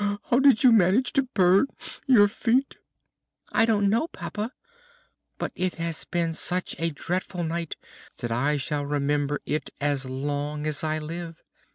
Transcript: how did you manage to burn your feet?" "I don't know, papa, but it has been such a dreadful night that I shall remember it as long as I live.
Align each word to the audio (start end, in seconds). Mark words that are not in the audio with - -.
how 0.31 0.39
did 0.39 0.63
you 0.63 0.71
manage 0.71 1.13
to 1.13 1.21
burn 1.35 1.67
your 2.07 2.27
feet?" 2.27 2.77
"I 3.51 3.67
don't 3.67 3.87
know, 3.87 4.07
papa, 4.07 4.51
but 5.37 5.51
it 5.55 5.75
has 5.75 6.05
been 6.05 6.33
such 6.33 6.75
a 6.79 6.89
dreadful 6.89 7.43
night 7.43 7.75
that 8.17 8.31
I 8.31 8.57
shall 8.57 8.83
remember 8.83 9.41
it 9.45 9.69
as 9.79 10.05
long 10.05 10.65
as 10.65 10.83
I 10.83 10.97
live. 10.97 11.43